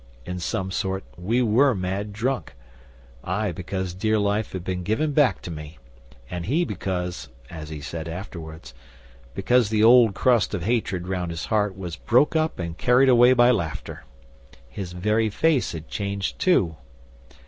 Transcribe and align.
In 0.25 0.39
some 0.39 0.71
sort 0.71 1.03
we 1.15 1.43
were 1.43 1.75
mad 1.75 2.11
drunk 2.11 2.55
I 3.23 3.51
because 3.51 3.93
dear 3.93 4.17
life 4.17 4.53
had 4.53 4.63
been 4.63 4.81
given 4.81 5.11
back 5.11 5.43
to 5.43 5.51
me, 5.51 5.77
and 6.27 6.47
he 6.47 6.65
because, 6.65 7.29
as 7.51 7.69
he 7.69 7.81
said 7.81 8.07
afterwards, 8.07 8.73
because 9.35 9.69
the 9.69 9.83
old 9.83 10.15
crust 10.15 10.55
of 10.55 10.63
hatred 10.63 11.07
round 11.07 11.29
his 11.29 11.45
heart 11.45 11.77
was 11.77 11.97
broke 11.97 12.35
up 12.35 12.57
and 12.57 12.75
carried 12.79 13.09
away 13.09 13.33
by 13.33 13.51
laughter. 13.51 14.03
His 14.67 14.93
very 14.93 15.29
face 15.29 15.71
had 15.71 15.87
changed 15.87 16.39
too. 16.39 16.77